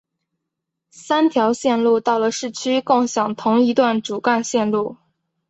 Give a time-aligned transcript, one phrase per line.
[0.89, 4.97] 三条线路到了市区共享同一段主干线路。